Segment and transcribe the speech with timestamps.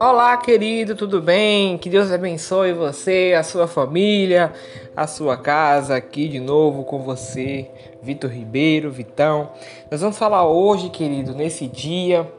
[0.00, 1.78] Olá, querido, tudo bem?
[1.78, 4.52] Que Deus abençoe você, a sua família,
[4.96, 5.96] a sua casa.
[5.96, 7.70] Aqui de novo com você,
[8.02, 9.50] Vitor Ribeiro, Vitão.
[9.90, 12.30] Nós vamos falar hoje, querido, nesse dia,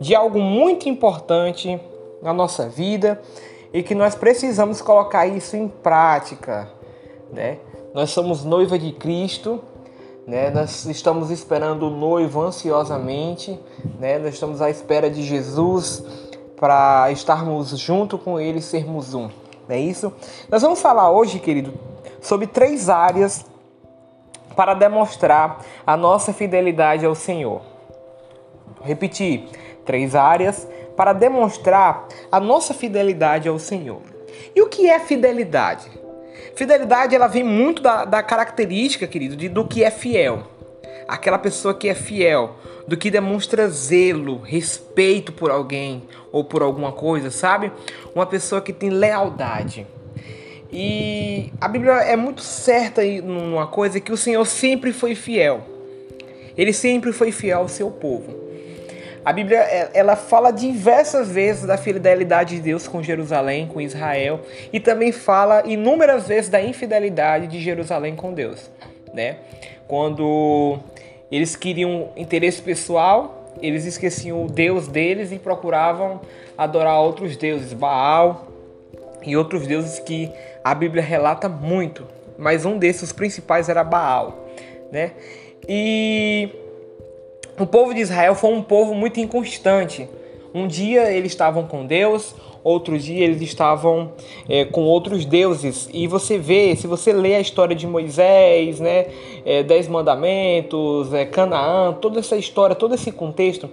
[0.00, 1.80] de algo muito importante
[2.22, 3.20] na nossa vida
[3.72, 6.68] e que nós precisamos colocar isso em prática,
[7.32, 7.58] né?
[7.94, 9.62] Nós somos noiva de Cristo,
[10.26, 10.50] né?
[10.50, 13.58] Nós estamos esperando o noivo ansiosamente,
[13.98, 14.18] né?
[14.18, 16.04] Nós estamos à espera de Jesus
[16.56, 19.28] para estarmos junto com Ele, sermos um.
[19.68, 20.12] Não é isso?
[20.48, 21.72] Nós vamos falar hoje, querido,
[22.20, 23.44] sobre três áreas
[24.54, 27.62] para demonstrar a nossa fidelidade ao Senhor.
[28.82, 29.48] Repetir,
[29.84, 34.02] três áreas para demonstrar a nossa fidelidade ao Senhor.
[34.54, 35.90] E o que é fidelidade?
[36.54, 40.52] Fidelidade ela vem muito da, da característica, querido, de, do que é fiel
[41.12, 42.56] aquela pessoa que é fiel,
[42.86, 47.70] do que demonstra zelo, respeito por alguém ou por alguma coisa, sabe?
[48.14, 49.86] Uma pessoa que tem lealdade.
[50.72, 55.62] E a Bíblia é muito certa numa coisa que o Senhor sempre foi fiel.
[56.56, 58.34] Ele sempre foi fiel ao seu povo.
[59.24, 59.58] A Bíblia
[59.94, 64.40] ela fala diversas vezes da fidelidade de Deus com Jerusalém, com Israel,
[64.72, 68.68] e também fala inúmeras vezes da infidelidade de Jerusalém com Deus,
[69.14, 69.36] né?
[69.86, 70.78] Quando
[71.30, 76.20] eles queriam interesse pessoal, eles esqueciam o Deus deles e procuravam
[76.58, 78.48] adorar outros deuses, Baal
[79.24, 80.32] e outros deuses que
[80.64, 82.06] a Bíblia relata muito,
[82.36, 84.48] mas um desses principais era Baal,
[84.90, 85.12] né?
[85.68, 86.48] E
[87.58, 90.08] o povo de Israel foi um povo muito inconstante.
[90.54, 94.12] Um dia eles estavam com Deus, outro dia eles estavam
[94.48, 95.88] é, com outros deuses.
[95.92, 99.06] E você vê, se você lê a história de Moisés, né,
[99.44, 103.68] é, Dez Mandamentos, é, Canaã, toda essa história, todo esse contexto,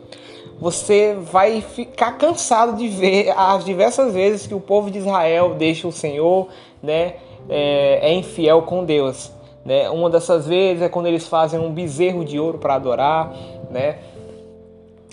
[0.60, 5.88] você vai ficar cansado de ver as diversas vezes que o povo de Israel deixa
[5.88, 6.48] o Senhor,
[6.82, 7.16] né,
[7.50, 9.32] é, é infiel com Deus.
[9.66, 9.90] Né?
[9.90, 13.34] Uma dessas vezes é quando eles fazem um bezerro de ouro para adorar,
[13.70, 13.98] né?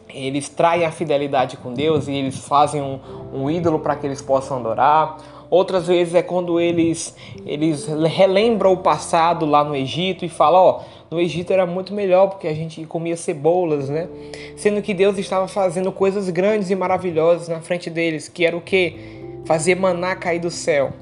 [0.09, 2.99] eles traem a fidelidade com Deus e eles fazem um,
[3.33, 5.19] um ídolo para que eles possam adorar.
[5.49, 7.15] Outras vezes é quando eles,
[7.45, 10.81] eles relembram o passado lá no Egito e falam, ó,
[11.11, 14.09] no Egito era muito melhor porque a gente comia cebolas, né?
[14.57, 18.61] Sendo que Deus estava fazendo coisas grandes e maravilhosas na frente deles, que era o
[18.61, 18.97] que?
[19.45, 20.93] Fazer maná cair do céu,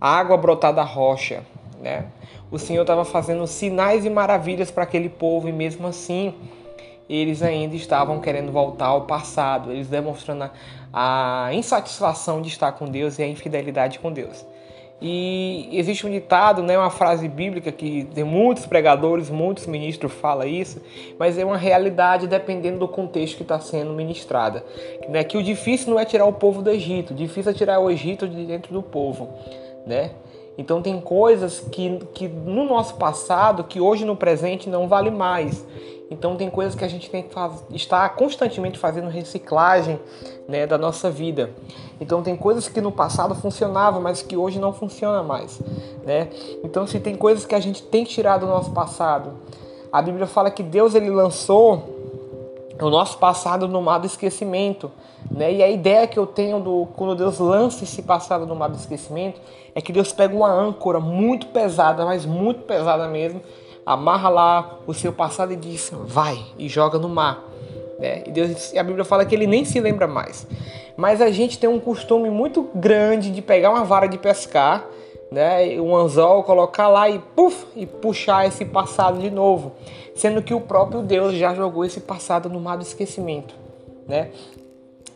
[0.00, 1.42] água brotar da rocha,
[1.82, 2.06] né?
[2.52, 6.34] O Senhor estava fazendo sinais e maravilhas para aquele povo e mesmo assim
[7.08, 10.50] eles ainda estavam querendo voltar ao passado, eles demonstrando
[10.92, 14.46] a, a insatisfação de estar com Deus e a infidelidade com Deus.
[15.00, 20.46] E existe um ditado, né, uma frase bíblica que tem muitos pregadores, muitos ministros falam
[20.46, 20.80] isso,
[21.18, 24.64] mas é uma realidade dependendo do contexto que está sendo ministrada.
[25.08, 27.80] Né, que o difícil não é tirar o povo do Egito, o difícil é tirar
[27.80, 29.28] o Egito de dentro do povo.
[29.84, 30.12] Né?
[30.56, 35.64] Então tem coisas que, que no nosso passado, que hoje no presente não vale mais.
[36.10, 39.98] Então tem coisas que a gente tem que faz, estar constantemente fazendo reciclagem
[40.46, 41.50] né, da nossa vida.
[41.98, 45.58] Então tem coisas que no passado funcionavam, mas que hoje não funciona mais.
[46.04, 46.28] Né?
[46.62, 49.32] Então se tem coisas que a gente tem que tirar do nosso passado.
[49.90, 52.01] A Bíblia fala que Deus ele lançou
[52.84, 54.90] o nosso passado no mar do esquecimento.
[55.30, 55.54] Né?
[55.54, 58.76] E a ideia que eu tenho do quando Deus lança esse passado no mar do
[58.76, 59.40] esquecimento
[59.74, 63.40] é que Deus pega uma âncora muito pesada, mas muito pesada mesmo,
[63.86, 67.42] amarra lá o seu passado e diz: vai e joga no mar.
[67.98, 68.24] Né?
[68.26, 70.46] E Deus, a Bíblia fala que ele nem se lembra mais.
[70.96, 74.84] Mas a gente tem um costume muito grande de pegar uma vara de pescar,
[75.32, 79.72] né, um anzol, colocar lá e puff, e puxar esse passado de novo,
[80.14, 83.54] sendo que o próprio Deus já jogou esse passado no mar do esquecimento,
[84.06, 84.30] né?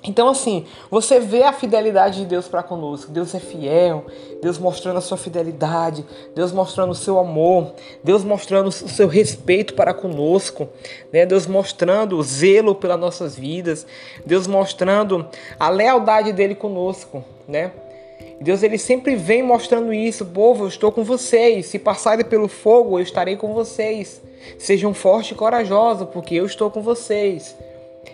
[0.02, 3.10] Então, assim, você vê a fidelidade de Deus para conosco.
[3.10, 4.06] Deus é fiel,
[4.40, 7.72] Deus mostrando a sua fidelidade, Deus mostrando o seu amor,
[8.04, 10.68] Deus mostrando o seu respeito para conosco,
[11.12, 11.26] né?
[11.26, 13.84] Deus mostrando o zelo pelas nossas vidas,
[14.24, 15.26] Deus mostrando
[15.58, 17.72] a lealdade dele conosco, né?
[18.40, 21.66] Deus ele sempre vem mostrando isso, povo, eu estou com vocês.
[21.66, 24.20] Se passarem pelo fogo, eu estarei com vocês.
[24.58, 27.56] Sejam fortes e corajosos, porque eu estou com vocês.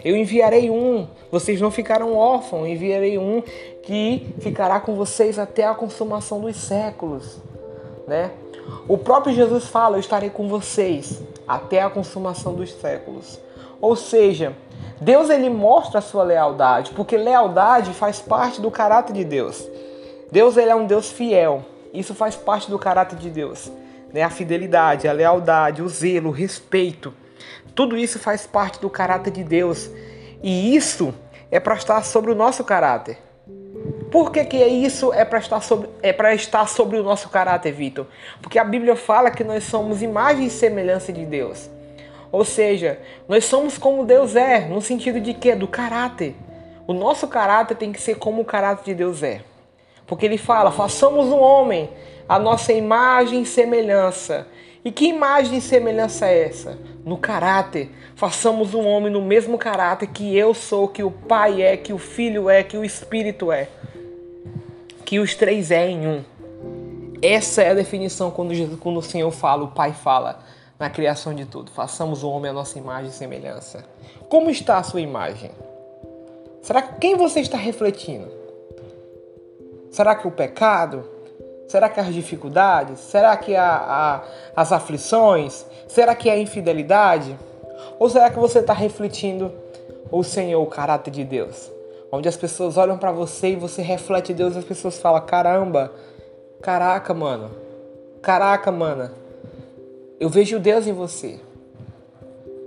[0.04, 3.42] Eu enviarei um, vocês não ficarão órfãos, enviarei um
[3.82, 7.38] que ficará com vocês até a consumação dos séculos,
[8.06, 8.30] né?
[8.88, 13.38] O próprio Jesus fala: "Eu estarei com vocês até a consumação dos séculos".
[13.80, 14.56] Ou seja,
[15.00, 19.68] Deus ele mostra a sua lealdade, porque lealdade faz parte do caráter de Deus.
[20.32, 21.62] Deus ele é um Deus fiel.
[21.92, 23.70] Isso faz parte do caráter de Deus,
[24.14, 24.22] né?
[24.22, 27.12] A fidelidade, a lealdade, o zelo, o respeito.
[27.74, 29.90] Tudo isso faz parte do caráter de Deus.
[30.42, 31.14] E isso
[31.50, 33.18] é para estar sobre o nosso caráter.
[34.10, 38.06] Por que, que isso é para estar sobre, é estar sobre o nosso caráter, Vitor?
[38.40, 41.68] Porque a Bíblia fala que nós somos imagem e semelhança de Deus.
[42.30, 45.54] Ou seja, nós somos como Deus é, no sentido de que?
[45.54, 46.34] Do caráter.
[46.86, 49.42] O nosso caráter tem que ser como o caráter de Deus é.
[50.12, 51.88] Porque ele fala: façamos um homem,
[52.28, 54.46] a nossa imagem e semelhança.
[54.84, 56.78] E que imagem e semelhança é essa?
[57.02, 57.90] No caráter.
[58.14, 61.98] Façamos um homem no mesmo caráter que eu sou, que o Pai é, que o
[61.98, 63.70] Filho é, que o Espírito é.
[65.02, 66.22] Que os três é em um.
[67.22, 70.44] Essa é a definição quando, Jesus, quando o Senhor fala, o Pai fala
[70.78, 71.70] na criação de tudo.
[71.70, 73.82] Façamos o homem a nossa imagem e semelhança.
[74.28, 75.52] Como está a sua imagem?
[76.60, 78.41] Será que quem você está refletindo?
[79.92, 81.04] Será que o pecado?
[81.68, 82.98] Será que as dificuldades?
[82.98, 84.22] Será que a, a,
[84.56, 85.66] as aflições?
[85.86, 87.38] Será que a infidelidade?
[87.98, 89.52] Ou será que você está refletindo
[90.10, 91.70] o Senhor, o caráter de Deus?
[92.10, 95.92] Onde as pessoas olham para você e você reflete Deus as pessoas falam: caramba,
[96.62, 97.50] caraca, mano,
[98.22, 99.12] caraca, mana,
[100.18, 101.38] eu vejo Deus em você.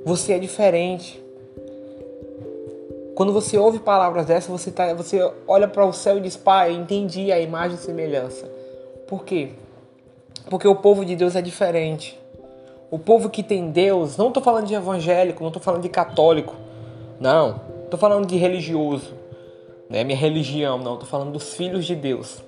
[0.05, 1.24] Você é diferente.
[3.15, 6.73] Quando você ouve palavras dessas, você, tá, você olha para o céu e diz: Pai,
[6.73, 8.45] entendi a imagem e semelhança.
[9.07, 9.51] Por quê?
[10.49, 12.19] Porque o povo de Deus é diferente.
[12.91, 16.55] O povo que tem Deus, não estou falando de evangélico, não estou falando de católico,
[17.19, 17.61] não.
[17.85, 19.13] Estou falando de religioso,
[19.89, 20.95] não é minha religião, não.
[20.95, 22.43] Estou falando dos filhos de Deus.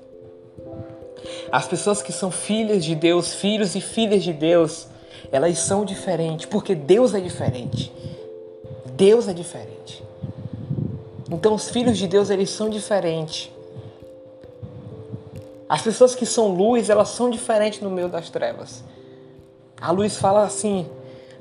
[1.49, 4.87] As pessoas que são filhas de Deus, filhos e filhas de Deus,
[5.31, 7.91] elas são diferentes, porque Deus é diferente.
[8.95, 9.76] Deus é diferente.
[11.29, 13.51] Então os filhos de Deus, eles são diferentes.
[15.67, 18.83] As pessoas que são luz, elas são diferentes no meio das trevas.
[19.79, 20.87] A luz fala assim,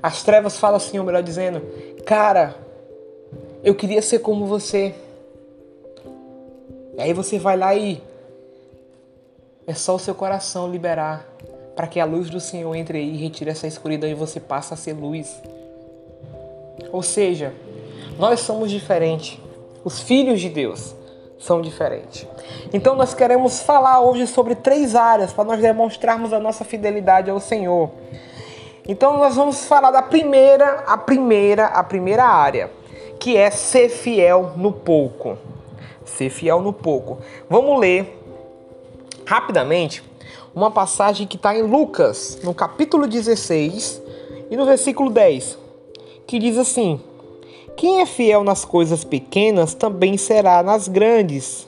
[0.03, 1.63] as trevas falam assim, ou melhor dizendo,
[2.05, 2.57] cara,
[3.63, 4.95] eu queria ser como você.
[6.97, 8.03] E aí você vai lá e
[9.67, 11.27] é só o seu coração liberar
[11.77, 14.75] para que a luz do Senhor entre aí e retire essa escuridão e você passe
[14.75, 15.41] a ser luz.
[16.91, 17.55] Ou seja,
[18.19, 19.46] nós somos diferentes.
[19.87, 20.97] Os filhos de Deus
[21.39, 22.27] são diferentes.
[22.73, 27.39] Então nós queremos falar hoje sobre três áreas para nós demonstrarmos a nossa fidelidade ao
[27.39, 27.89] Senhor.
[28.89, 32.69] Então nós vamos falar da primeira, a primeira, a primeira área,
[33.21, 35.39] que é ser fiel no pouco.
[36.05, 37.19] Ser fiel no pouco.
[37.49, 38.21] Vamos ler
[39.25, 40.03] rapidamente
[40.53, 44.03] uma passagem que está em Lucas, no capítulo 16
[44.51, 45.57] e no versículo 10,
[46.27, 47.01] que diz assim:
[47.77, 51.67] quem é fiel nas coisas pequenas também será nas grandes.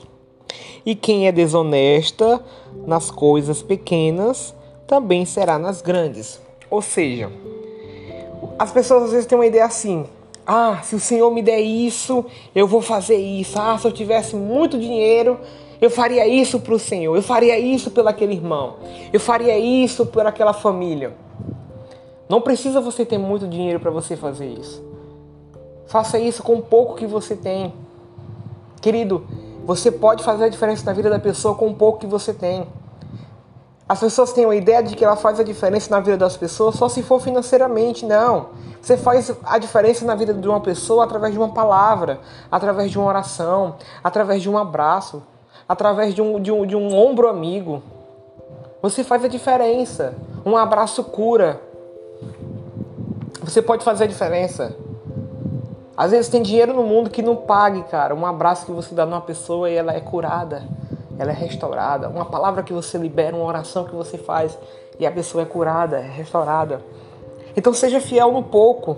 [0.84, 2.42] E quem é desonesta
[2.86, 4.54] nas coisas pequenas
[4.86, 6.40] também será nas grandes.
[6.70, 7.30] Ou seja,
[8.58, 10.06] as pessoas às vezes têm uma ideia assim:
[10.46, 13.58] ah, se o Senhor me der isso, eu vou fazer isso.
[13.60, 15.38] Ah, se eu tivesse muito dinheiro,
[15.78, 17.14] eu faria isso para o Senhor.
[17.14, 18.76] Eu faria isso pelo aquele irmão.
[19.12, 21.14] Eu faria isso por aquela família.
[22.30, 24.87] Não precisa você ter muito dinheiro para você fazer isso.
[25.88, 27.72] Faça isso com o pouco que você tem.
[28.80, 29.26] Querido,
[29.64, 32.68] você pode fazer a diferença na vida da pessoa com o pouco que você tem.
[33.88, 36.74] As pessoas têm a ideia de que ela faz a diferença na vida das pessoas
[36.74, 38.04] só se for financeiramente.
[38.04, 38.50] Não.
[38.82, 42.20] Você faz a diferença na vida de uma pessoa através de uma palavra,
[42.52, 45.22] através de uma oração, através de um abraço,
[45.66, 47.82] através de um, de um, de um ombro amigo.
[48.82, 50.14] Você faz a diferença.
[50.44, 51.62] Um abraço cura.
[53.42, 54.76] Você pode fazer a diferença.
[55.98, 58.14] Às vezes tem dinheiro no mundo que não pague, cara.
[58.14, 60.62] Um abraço que você dá numa pessoa e ela é curada,
[61.18, 62.08] ela é restaurada.
[62.08, 64.56] Uma palavra que você libera, uma oração que você faz
[64.96, 66.80] e a pessoa é curada, é restaurada.
[67.56, 68.96] Então seja fiel no pouco,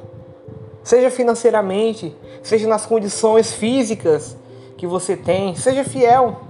[0.85, 4.37] seja financeiramente, seja nas condições físicas
[4.77, 6.41] que você tem, seja fiel.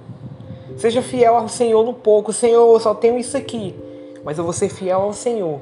[0.76, 2.33] Seja fiel ao Senhor no pouco.
[2.33, 3.73] Senhor, eu só tenho isso aqui,
[4.25, 5.61] mas eu vou ser fiel ao Senhor.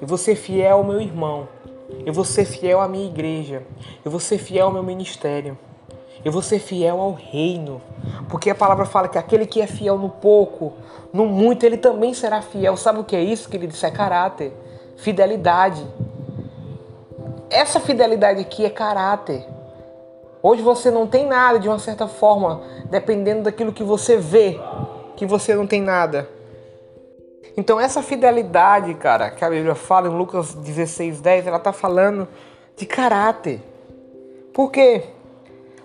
[0.00, 1.55] Eu vou ser fiel ao meu irmão.
[2.04, 3.62] Eu vou ser fiel à minha igreja.
[4.04, 5.58] Eu vou ser fiel ao meu ministério.
[6.24, 7.80] Eu vou ser fiel ao reino.
[8.28, 10.72] Porque a palavra fala que aquele que é fiel no pouco,
[11.12, 12.76] no muito, ele também será fiel.
[12.76, 13.72] Sabe o que é isso, querido?
[13.72, 14.52] Isso é caráter.
[14.96, 15.86] Fidelidade.
[17.48, 19.46] Essa fidelidade aqui é caráter.
[20.42, 24.60] Hoje você não tem nada de uma certa forma, dependendo daquilo que você vê,
[25.16, 26.28] que você não tem nada.
[27.56, 32.28] Então essa fidelidade, cara, que a Bíblia fala em Lucas 16, 10, ela tá falando
[32.76, 33.62] de caráter.
[34.52, 35.02] Por quê?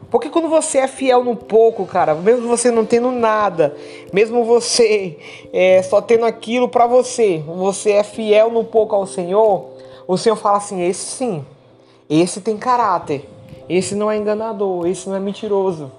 [0.10, 3.74] Porque quando você é fiel no pouco, cara, mesmo você não tendo nada,
[4.12, 5.18] mesmo você
[5.54, 9.70] é, só tendo aquilo para você, você é fiel no pouco ao Senhor,
[10.06, 11.46] O Senhor fala assim: esse sim,
[12.10, 13.25] esse tem caráter,
[13.70, 15.90] esse não é enganador, esse não é mentiroso.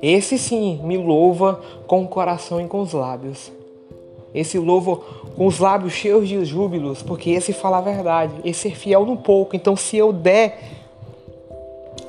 [0.00, 3.57] Esse sim me louva com o coração e com os lábios.
[4.34, 4.96] Esse louva
[5.36, 9.16] com os lábios cheios de júbilos, porque esse fala a verdade, esse é fiel no
[9.16, 9.56] pouco.
[9.56, 10.58] Então, se eu der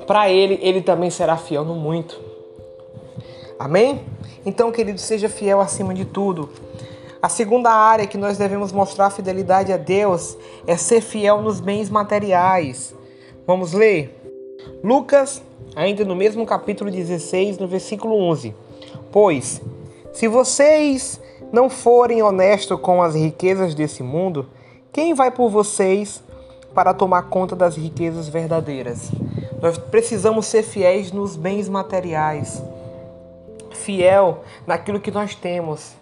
[0.06, 2.20] para ele, ele também será fiel no muito.
[3.60, 4.02] Amém?
[4.46, 6.50] Então, querido, seja fiel acima de tudo.
[7.22, 11.90] A segunda área que nós devemos mostrar fidelidade a Deus é ser fiel nos bens
[11.90, 12.96] materiais.
[13.46, 14.16] Vamos ler?
[14.82, 15.44] Lucas,
[15.76, 18.56] ainda no mesmo capítulo 16, no versículo 11.
[19.12, 19.62] Pois,
[20.14, 21.20] se vocês
[21.52, 24.50] não forem honestos com as riquezas desse mundo,
[24.92, 26.24] quem vai por vocês
[26.74, 29.12] para tomar conta das riquezas verdadeiras?
[29.62, 32.64] Nós precisamos ser fiéis nos bens materiais,
[33.72, 36.00] fiel naquilo que nós temos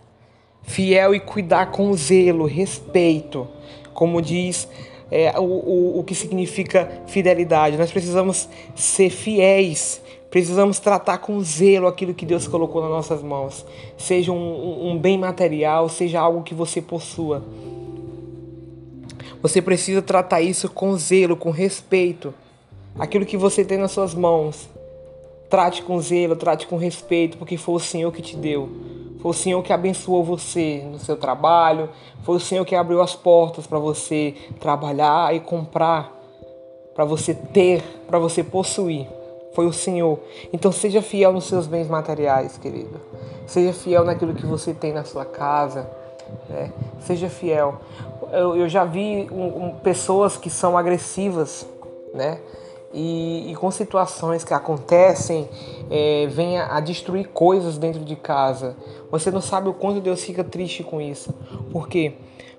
[0.68, 3.48] fiel e cuidar com zelo, respeito,
[3.94, 4.68] como diz
[5.10, 7.78] é, o, o, o que significa fidelidade.
[7.78, 10.02] Nós precisamos ser fiéis,
[10.38, 13.66] precisamos tratar com zelo aquilo que Deus colocou nas nossas mãos,
[13.98, 17.44] seja um, um bem material, seja algo que você possua.
[19.42, 22.36] Você precisa tratar isso com zelo, com respeito.
[23.00, 24.70] Aquilo que você tem nas suas mãos,
[25.50, 28.70] trate com zelo, trate com respeito, porque foi o Senhor que te deu.
[29.20, 31.90] Foi o Senhor que abençoou você no seu trabalho.
[32.22, 36.16] Foi o Senhor que abriu as portas para você trabalhar e comprar,
[36.94, 39.17] para você ter, para você possuir.
[39.58, 40.20] Foi o Senhor.
[40.54, 43.02] Então seja fiel nos seus bens materiais, querido.
[43.48, 45.90] Seja fiel naquilo que você tem na sua casa.
[46.48, 46.72] Né?
[47.00, 47.82] Seja fiel.
[48.32, 51.66] Eu, eu já vi um, um, pessoas que são agressivas,
[52.14, 52.40] né?
[52.94, 55.50] e, e com situações que acontecem,
[55.90, 58.78] é, venha a destruir coisas dentro de casa.
[59.10, 61.34] Você não sabe o quanto Deus fica triste com isso.
[61.72, 62.14] Por quê?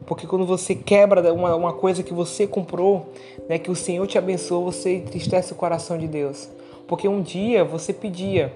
[0.05, 3.13] Porque quando você quebra uma, uma coisa que você comprou,
[3.49, 6.49] né, que o Senhor te abençoou, você entristece o coração de Deus.
[6.89, 8.53] Porque um dia você pedia,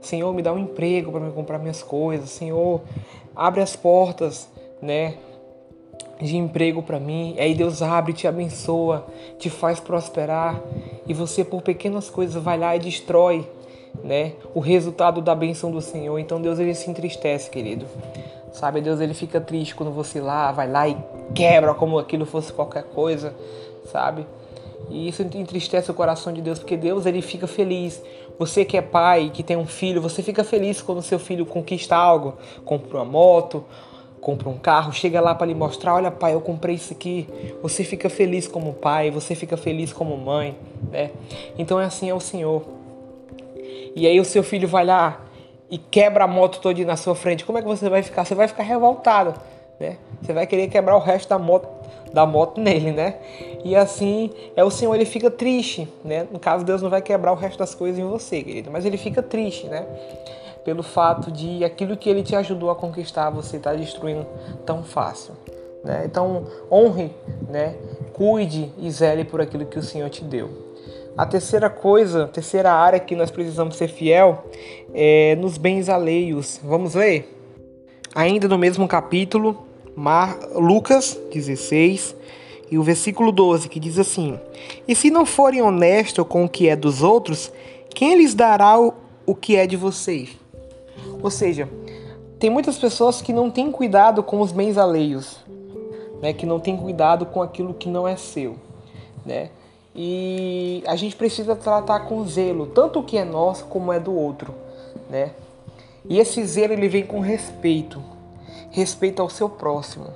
[0.00, 2.82] Senhor, me dá um emprego para me comprar minhas coisas, Senhor,
[3.34, 4.48] abre as portas,
[4.80, 5.16] né?
[6.20, 7.34] de emprego para mim.
[7.38, 9.06] Aí Deus abre, te abençoa,
[9.38, 10.60] te faz prosperar
[11.06, 13.48] e você por pequenas coisas vai lá e destrói,
[14.04, 14.32] né?
[14.54, 16.18] O resultado da benção do Senhor.
[16.18, 17.86] Então Deus ele se entristece, querido.
[18.52, 20.96] Sabe, Deus ele fica triste quando você lá vai lá e
[21.34, 23.34] quebra como aquilo fosse qualquer coisa,
[23.90, 24.26] sabe?
[24.88, 28.02] E isso entristece o coração de Deus, porque Deus ele fica feliz.
[28.38, 31.94] Você que é pai, que tem um filho, você fica feliz quando seu filho conquista
[31.94, 33.64] algo, compra uma moto,
[34.20, 37.28] compra um carro, chega lá para lhe mostrar, olha pai, eu comprei isso aqui.
[37.62, 40.56] Você fica feliz como pai, você fica feliz como mãe,
[40.90, 41.10] né?
[41.58, 42.62] Então é assim é o Senhor.
[43.94, 45.20] E aí o seu filho vai lá
[45.70, 47.44] e quebra a moto toda na sua frente.
[47.44, 48.24] Como é que você vai ficar?
[48.24, 49.34] Você vai ficar revoltado,
[49.78, 49.96] né?
[50.20, 51.68] Você vai querer quebrar o resto da moto
[52.12, 53.16] da moto nele, né?
[53.64, 56.26] E assim é o Senhor, ele fica triste, né?
[56.30, 58.96] No caso Deus não vai quebrar o resto das coisas em você, querido, mas ele
[58.96, 59.86] fica triste, né?
[60.64, 64.26] pelo fato de aquilo que ele te ajudou a conquistar você está destruindo
[64.64, 65.34] tão fácil.
[65.84, 66.02] Né?
[66.04, 67.10] Então, honre,
[67.48, 67.74] né?
[68.12, 70.70] cuide e zele por aquilo que o Senhor te deu.
[71.16, 74.44] A terceira coisa, a terceira área que nós precisamos ser fiel
[74.94, 76.60] é nos bens alheios.
[76.62, 77.36] Vamos ler?
[78.14, 80.38] Ainda no mesmo capítulo, Mar...
[80.54, 82.14] Lucas 16
[82.70, 84.38] e o versículo 12, que diz assim:
[84.86, 87.52] E se não forem honestos com o que é dos outros,
[87.90, 88.94] quem lhes dará o,
[89.26, 90.30] o que é de vocês?
[91.22, 91.68] Ou seja,
[92.38, 95.38] tem muitas pessoas que não têm cuidado com os bens alheios,
[96.22, 96.32] né?
[96.32, 98.56] que não têm cuidado com aquilo que não é seu.
[99.26, 99.50] Né?
[99.94, 104.14] E a gente precisa tratar com zelo, tanto o que é nosso como é do
[104.14, 104.54] outro.
[105.10, 105.32] Né?
[106.08, 108.02] E esse zelo ele vem com respeito,
[108.70, 110.06] respeito ao seu próximo.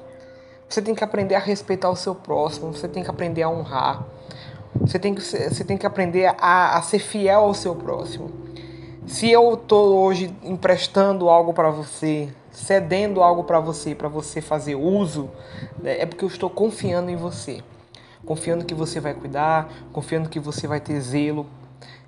[0.68, 4.04] Você tem que aprender a respeitar o seu próximo, você tem que aprender a honrar,
[4.80, 8.30] você tem que, você tem que aprender a, a ser fiel ao seu próximo.
[9.06, 14.75] Se eu estou hoje emprestando algo para você, cedendo algo para você, para você fazer
[14.75, 15.30] uso,
[15.78, 17.62] né, é porque eu estou confiando em você.
[18.25, 21.47] Confiando que você vai cuidar, confiando que você vai ter zelo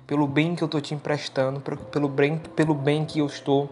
[0.07, 1.61] pelo bem que eu estou te emprestando,
[1.91, 3.69] pelo bem, pelo bem que eu estou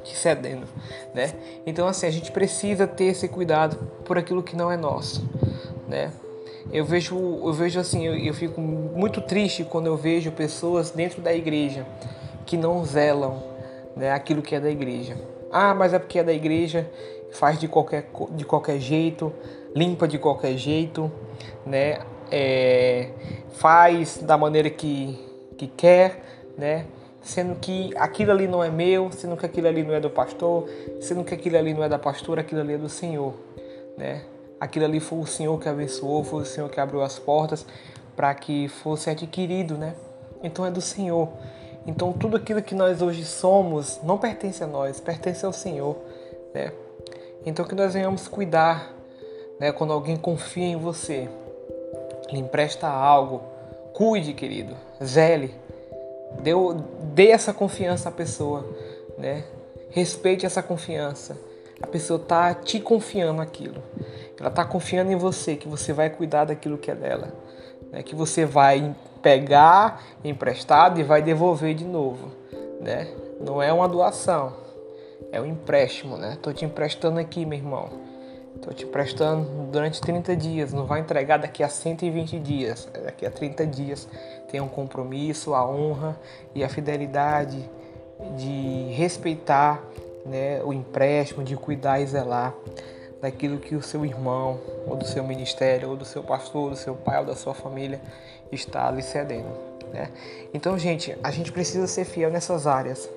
[0.00, 0.66] te cedendo,
[1.14, 1.32] né?
[1.66, 5.28] Então assim, a gente precisa ter esse cuidado por aquilo que não é nosso,
[5.88, 6.12] né?
[6.72, 11.20] Eu vejo, eu vejo assim, eu, eu fico muito triste quando eu vejo pessoas dentro
[11.20, 11.86] da igreja
[12.46, 13.42] que não zelam
[13.96, 15.16] né, aquilo que é da igreja.
[15.50, 16.88] Ah, mas é porque é da igreja,
[17.32, 19.32] faz de qualquer, de qualquer jeito,
[19.74, 21.10] limpa de qualquer jeito,
[21.66, 21.98] né?
[22.30, 23.10] É,
[23.52, 25.18] faz da maneira que,
[25.56, 26.22] que quer,
[26.56, 26.86] né?
[27.22, 30.68] Sendo que aquilo ali não é meu, sendo que aquilo ali não é do pastor,
[31.00, 33.34] sendo que aquilo ali não é da pastora, aquilo ali é do Senhor,
[33.96, 34.22] né?
[34.60, 37.64] aquilo ali foi o Senhor que abençoou, foi o Senhor que abriu as portas
[38.14, 39.94] para que fosse adquirido, né?
[40.42, 41.30] Então é do Senhor.
[41.86, 45.96] Então tudo aquilo que nós hoje somos não pertence a nós, pertence ao Senhor,
[46.52, 46.72] né?
[47.46, 48.94] Então que nós venhamos cuidar,
[49.58, 49.72] né?
[49.72, 51.26] Quando alguém confia em você,
[52.30, 53.40] lhe empresta algo,
[53.94, 55.54] cuide, querido, zele,
[56.40, 56.52] dê,
[57.14, 58.64] dê essa confiança à pessoa,
[59.18, 59.44] né?
[59.90, 61.36] Respeite essa confiança.
[61.82, 63.82] A pessoa está te confiando aquilo.
[64.38, 67.32] Ela está confiando em você, que você vai cuidar daquilo que é dela.
[67.90, 68.02] Né?
[68.02, 72.30] Que você vai pegar emprestado e vai devolver de novo.
[72.80, 73.08] Né?
[73.40, 74.54] Não é uma doação,
[75.32, 76.16] é um empréstimo.
[76.16, 76.38] Né?
[76.40, 77.90] Tô te emprestando aqui, meu irmão.
[78.62, 80.72] Tô te emprestando durante 30 dias.
[80.72, 82.88] Não vai entregar daqui a 120 dias.
[83.04, 84.08] Daqui a 30 dias.
[84.50, 86.18] Tem um compromisso, a honra
[86.54, 87.68] e a fidelidade
[88.36, 89.82] de respeitar
[90.26, 92.54] né, o empréstimo, de cuidar e zelar
[93.20, 96.94] daquilo que o seu irmão, ou do seu ministério, ou do seu pastor, do seu
[96.94, 98.00] pai, ou da sua família
[98.50, 99.48] está lhe cedendo.
[99.92, 100.10] Né?
[100.54, 103.08] Então, gente, a gente precisa ser fiel nessas áreas.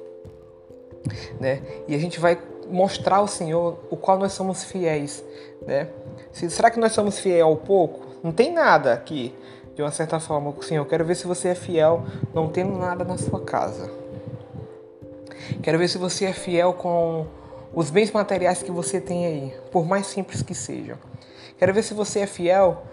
[1.40, 1.62] Né?
[1.88, 2.38] E a gente vai
[2.74, 5.24] mostrar ao Senhor o qual nós somos fiéis.
[5.66, 5.88] Né?
[6.32, 8.02] Será que nós somos fiéis ao pouco?
[8.24, 9.34] Não tem nada aqui,
[9.76, 10.84] de uma certa forma, Senhor.
[10.86, 12.04] Quero ver se você é fiel
[12.34, 13.92] não tendo nada na sua casa.
[15.62, 17.28] Quero ver se você é fiel com
[17.74, 20.98] os bens materiais que você tem aí, por mais simples que sejam.
[21.60, 22.84] Quero ver se você é fiel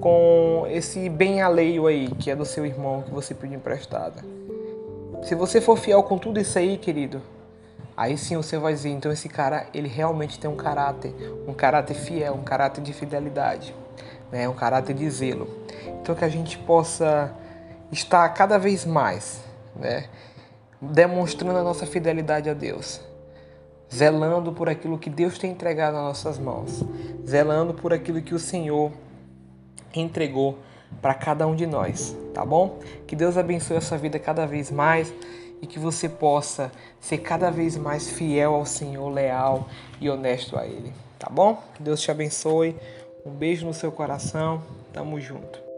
[0.00, 4.22] com esse bem alheio aí, que é do seu irmão que você pediu emprestado.
[5.22, 7.22] Se você for fiel com tudo isso aí, querido,
[8.00, 11.14] aí sim você vai dizer, então esse cara, ele realmente tem um caráter,
[11.46, 13.74] um caráter fiel, um caráter de fidelidade,
[14.32, 14.48] né?
[14.48, 15.46] um caráter de zelo.
[16.00, 17.30] Então que a gente possa
[17.92, 19.42] estar cada vez mais,
[19.76, 20.08] né?
[20.80, 23.02] demonstrando a nossa fidelidade a Deus,
[23.94, 26.82] zelando por aquilo que Deus tem entregado nas nossas mãos,
[27.26, 28.92] zelando por aquilo que o Senhor
[29.94, 30.58] entregou
[31.02, 32.78] para cada um de nós, tá bom?
[33.06, 35.12] Que Deus abençoe a sua vida cada vez mais
[35.62, 39.68] e que você possa ser cada vez mais fiel ao Senhor, leal
[40.00, 41.62] e honesto a Ele, tá bom?
[41.78, 42.76] Deus te abençoe.
[43.24, 44.62] Um beijo no seu coração.
[44.92, 45.69] Tamo junto.